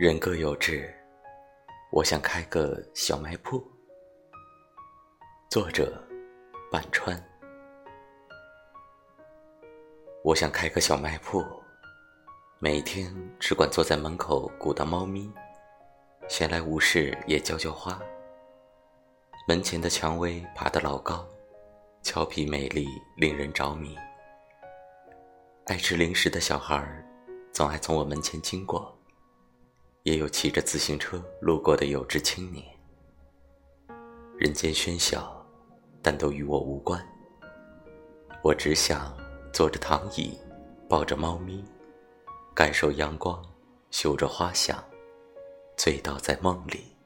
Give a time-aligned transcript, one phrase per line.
[0.00, 0.90] 人各有志，
[1.90, 3.62] 我想开个小卖铺。
[5.50, 6.02] 作者：
[6.72, 7.22] 半川。
[10.24, 11.44] 我想开个小卖铺，
[12.60, 15.30] 每天只管坐在门口鼓捣猫咪，
[16.30, 18.00] 闲来无事也浇浇花。
[19.46, 21.28] 门前的蔷薇爬得老高，
[22.00, 23.94] 俏皮美丽，令人着迷。
[25.66, 27.06] 爱吃零食的小孩
[27.52, 28.96] 总爱从我门前经过。
[30.02, 32.64] 也有骑着自行车路过的有志青年。
[34.38, 35.44] 人间喧嚣，
[36.00, 37.04] 但都与我无关。
[38.42, 39.14] 我只想
[39.52, 40.38] 坐着躺椅，
[40.88, 41.62] 抱着猫咪，
[42.54, 43.44] 感受阳光，
[43.90, 44.82] 嗅着花香，
[45.76, 46.96] 醉倒在梦里。